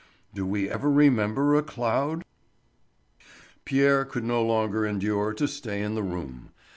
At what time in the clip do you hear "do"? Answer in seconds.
0.33-0.47